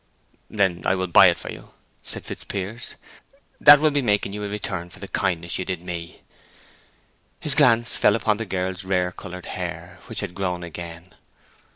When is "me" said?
5.83-6.23